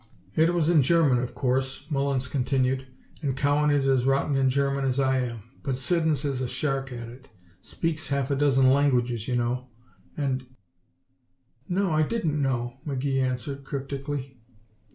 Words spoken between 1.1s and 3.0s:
of course," Mullins continued,